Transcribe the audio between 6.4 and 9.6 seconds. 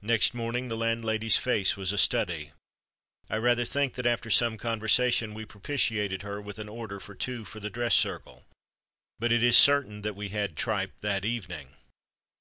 with an order for two for the dress circle; but it is